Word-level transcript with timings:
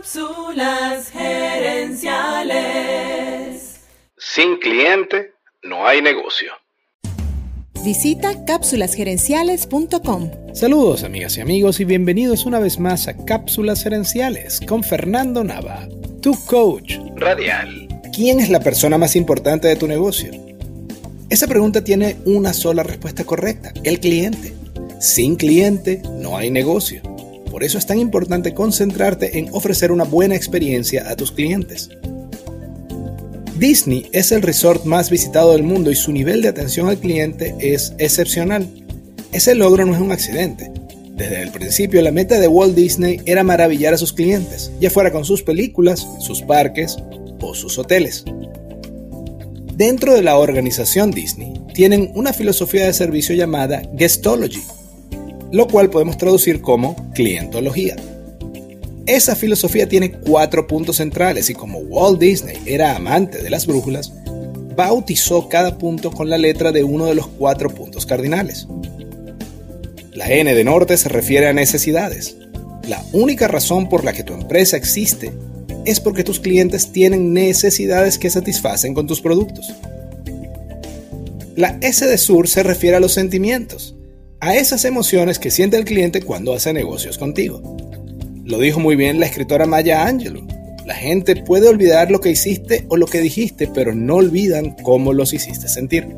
Cápsulas 0.00 1.10
gerenciales. 1.10 3.80
Sin 4.16 4.56
cliente 4.56 5.34
no 5.62 5.86
hay 5.86 6.00
negocio. 6.00 6.52
Visita 7.84 8.46
cápsulasgerenciales.com. 8.46 10.30
Saludos 10.54 11.04
amigas 11.04 11.36
y 11.36 11.42
amigos 11.42 11.80
y 11.80 11.84
bienvenidos 11.84 12.46
una 12.46 12.60
vez 12.60 12.80
más 12.80 13.08
a 13.08 13.16
Cápsulas 13.26 13.82
Gerenciales 13.82 14.62
con 14.66 14.82
Fernando 14.82 15.44
Nava, 15.44 15.86
tu 16.22 16.34
coach 16.46 16.94
Radial. 17.16 18.00
¿Quién 18.14 18.40
es 18.40 18.48
la 18.48 18.60
persona 18.60 18.96
más 18.96 19.16
importante 19.16 19.68
de 19.68 19.76
tu 19.76 19.86
negocio? 19.86 20.30
Esa 21.28 21.46
pregunta 21.46 21.84
tiene 21.84 22.16
una 22.24 22.54
sola 22.54 22.84
respuesta 22.84 23.24
correcta, 23.24 23.74
el 23.84 24.00
cliente. 24.00 24.54
Sin 24.98 25.36
cliente 25.36 26.00
no 26.18 26.38
hay 26.38 26.50
negocio. 26.50 27.02
Por 27.50 27.64
eso 27.64 27.78
es 27.78 27.86
tan 27.86 27.98
importante 27.98 28.54
concentrarte 28.54 29.38
en 29.38 29.48
ofrecer 29.52 29.90
una 29.90 30.04
buena 30.04 30.36
experiencia 30.36 31.10
a 31.10 31.16
tus 31.16 31.32
clientes. 31.32 31.90
Disney 33.58 34.08
es 34.12 34.32
el 34.32 34.40
resort 34.40 34.84
más 34.84 35.10
visitado 35.10 35.52
del 35.52 35.64
mundo 35.64 35.90
y 35.90 35.96
su 35.96 36.12
nivel 36.12 36.40
de 36.40 36.48
atención 36.48 36.88
al 36.88 36.98
cliente 36.98 37.54
es 37.60 37.92
excepcional. 37.98 38.66
Ese 39.32 39.54
logro 39.54 39.84
no 39.84 39.94
es 39.94 40.00
un 40.00 40.12
accidente. 40.12 40.70
Desde 41.10 41.42
el 41.42 41.50
principio 41.50 42.00
la 42.00 42.12
meta 42.12 42.38
de 42.38 42.48
Walt 42.48 42.74
Disney 42.74 43.20
era 43.26 43.44
maravillar 43.44 43.92
a 43.92 43.98
sus 43.98 44.14
clientes, 44.14 44.70
ya 44.80 44.88
fuera 44.88 45.12
con 45.12 45.26
sus 45.26 45.42
películas, 45.42 46.06
sus 46.20 46.40
parques 46.40 46.96
o 47.42 47.54
sus 47.54 47.78
hoteles. 47.78 48.24
Dentro 49.74 50.14
de 50.14 50.22
la 50.22 50.38
organización 50.38 51.10
Disney 51.10 51.52
tienen 51.74 52.12
una 52.14 52.32
filosofía 52.32 52.86
de 52.86 52.94
servicio 52.94 53.34
llamada 53.34 53.82
Guestology, 53.92 54.62
lo 55.52 55.66
cual 55.68 55.90
podemos 55.90 56.16
traducir 56.16 56.60
como 56.60 57.10
clientología. 57.12 57.96
Esa 59.06 59.34
filosofía 59.34 59.88
tiene 59.88 60.12
cuatro 60.12 60.66
puntos 60.66 60.96
centrales 60.96 61.50
y 61.50 61.54
como 61.54 61.78
Walt 61.78 62.20
Disney 62.20 62.56
era 62.66 62.94
amante 62.94 63.42
de 63.42 63.50
las 63.50 63.66
brújulas, 63.66 64.12
bautizó 64.76 65.48
cada 65.48 65.78
punto 65.78 66.10
con 66.10 66.30
la 66.30 66.38
letra 66.38 66.70
de 66.72 66.84
uno 66.84 67.06
de 67.06 67.14
los 67.14 67.26
cuatro 67.26 67.70
puntos 67.70 68.06
cardinales. 68.06 68.68
La 70.12 70.30
N 70.30 70.54
de 70.54 70.64
norte 70.64 70.96
se 70.96 71.08
refiere 71.08 71.48
a 71.48 71.52
necesidades. 71.52 72.36
La 72.86 73.02
única 73.12 73.48
razón 73.48 73.88
por 73.88 74.04
la 74.04 74.12
que 74.12 74.22
tu 74.22 74.32
empresa 74.34 74.76
existe 74.76 75.32
es 75.84 76.00
porque 76.00 76.24
tus 76.24 76.40
clientes 76.40 76.92
tienen 76.92 77.32
necesidades 77.32 78.18
que 78.18 78.30
satisfacen 78.30 78.94
con 78.94 79.06
tus 79.06 79.20
productos. 79.20 79.72
La 81.56 81.78
S 81.80 82.06
de 82.06 82.18
sur 82.18 82.48
se 82.48 82.62
refiere 82.62 82.96
a 82.96 83.00
los 83.00 83.12
sentimientos, 83.12 83.96
a 84.40 84.54
esas 84.54 84.84
emociones 84.84 85.38
que 85.38 85.50
siente 85.50 85.76
el 85.76 85.84
cliente 85.84 86.22
cuando 86.22 86.54
hace 86.54 86.72
negocios 86.72 87.18
contigo. 87.18 87.76
Lo 88.44 88.58
dijo 88.58 88.80
muy 88.80 88.96
bien 88.96 89.20
la 89.20 89.26
escritora 89.26 89.66
Maya 89.66 90.06
Angelou. 90.06 90.46
La 90.86 90.94
gente 90.94 91.36
puede 91.36 91.68
olvidar 91.68 92.10
lo 92.10 92.20
que 92.20 92.30
hiciste 92.30 92.86
o 92.88 92.96
lo 92.96 93.06
que 93.06 93.20
dijiste, 93.20 93.68
pero 93.68 93.94
no 93.94 94.16
olvidan 94.16 94.74
cómo 94.82 95.12
los 95.12 95.34
hiciste 95.34 95.68
sentir. 95.68 96.08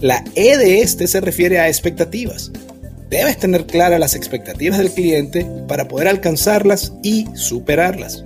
La 0.00 0.24
E 0.34 0.56
de 0.56 0.80
este 0.80 1.06
se 1.06 1.20
refiere 1.20 1.58
a 1.58 1.68
expectativas. 1.68 2.50
Debes 3.10 3.36
tener 3.36 3.66
claras 3.66 4.00
las 4.00 4.14
expectativas 4.14 4.78
del 4.78 4.90
cliente 4.90 5.46
para 5.68 5.86
poder 5.88 6.08
alcanzarlas 6.08 6.94
y 7.02 7.26
superarlas. 7.34 8.24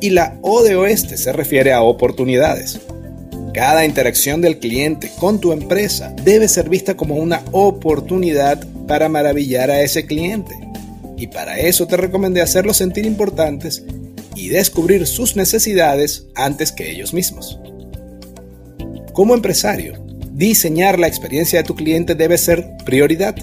Y 0.00 0.10
la 0.10 0.36
O 0.42 0.62
de 0.62 0.76
oeste 0.76 1.16
se 1.16 1.32
refiere 1.32 1.72
a 1.72 1.82
oportunidades. 1.82 2.80
Cada 3.58 3.84
interacción 3.84 4.40
del 4.40 4.60
cliente 4.60 5.10
con 5.18 5.40
tu 5.40 5.50
empresa 5.50 6.14
debe 6.22 6.46
ser 6.46 6.68
vista 6.68 6.96
como 6.96 7.16
una 7.16 7.42
oportunidad 7.50 8.64
para 8.86 9.08
maravillar 9.08 9.68
a 9.72 9.82
ese 9.82 10.06
cliente 10.06 10.54
y 11.16 11.26
para 11.26 11.58
eso 11.58 11.88
te 11.88 11.96
recomendé 11.96 12.40
hacerlos 12.40 12.76
sentir 12.76 13.04
importantes 13.04 13.82
y 14.36 14.50
descubrir 14.50 15.08
sus 15.08 15.34
necesidades 15.34 16.28
antes 16.36 16.70
que 16.70 16.88
ellos 16.88 17.12
mismos. 17.12 17.58
Como 19.12 19.34
empresario, 19.34 19.94
diseñar 20.30 20.96
la 20.96 21.08
experiencia 21.08 21.58
de 21.58 21.66
tu 21.66 21.74
cliente 21.74 22.14
debe 22.14 22.38
ser 22.38 22.64
prioridad 22.84 23.34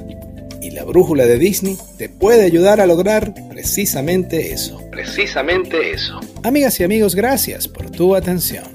y 0.62 0.72
la 0.72 0.86
brújula 0.86 1.26
de 1.26 1.38
Disney 1.38 1.78
te 1.98 2.08
puede 2.08 2.44
ayudar 2.44 2.80
a 2.80 2.88
lograr 2.88 3.34
precisamente 3.50 4.54
eso. 4.54 4.82
Precisamente 4.92 5.92
eso. 5.92 6.22
Amigas 6.42 6.80
y 6.80 6.86
amigos, 6.86 7.16
gracias 7.16 7.68
por 7.68 7.92
tu 7.92 8.16
atención. 8.16 8.75